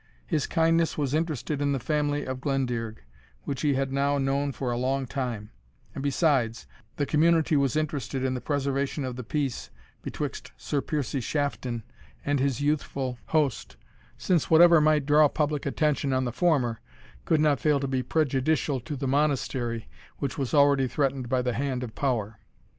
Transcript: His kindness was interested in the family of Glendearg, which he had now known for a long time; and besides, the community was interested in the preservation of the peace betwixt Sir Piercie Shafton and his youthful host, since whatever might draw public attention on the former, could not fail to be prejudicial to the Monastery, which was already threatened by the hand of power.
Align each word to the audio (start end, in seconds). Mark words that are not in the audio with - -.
His 0.25 0.47
kindness 0.47 0.97
was 0.97 1.13
interested 1.13 1.61
in 1.61 1.73
the 1.73 1.79
family 1.79 2.25
of 2.25 2.41
Glendearg, 2.41 3.03
which 3.43 3.61
he 3.61 3.75
had 3.75 3.93
now 3.93 4.17
known 4.17 4.51
for 4.51 4.71
a 4.71 4.75
long 4.75 5.05
time; 5.05 5.51
and 5.93 6.01
besides, 6.01 6.65
the 6.95 7.05
community 7.05 7.55
was 7.55 7.75
interested 7.75 8.23
in 8.23 8.33
the 8.33 8.41
preservation 8.41 9.05
of 9.05 9.15
the 9.15 9.23
peace 9.23 9.69
betwixt 10.01 10.53
Sir 10.57 10.81
Piercie 10.81 11.21
Shafton 11.21 11.83
and 12.25 12.39
his 12.39 12.61
youthful 12.61 13.19
host, 13.27 13.77
since 14.17 14.49
whatever 14.49 14.81
might 14.81 15.05
draw 15.05 15.27
public 15.29 15.67
attention 15.67 16.13
on 16.13 16.25
the 16.25 16.31
former, 16.31 16.81
could 17.25 17.39
not 17.39 17.59
fail 17.59 17.79
to 17.79 17.87
be 17.87 18.01
prejudicial 18.01 18.79
to 18.79 18.95
the 18.95 19.07
Monastery, 19.07 19.87
which 20.17 20.35
was 20.35 20.51
already 20.51 20.87
threatened 20.87 21.29
by 21.29 21.43
the 21.43 21.53
hand 21.53 21.83
of 21.83 21.93
power. 21.93 22.39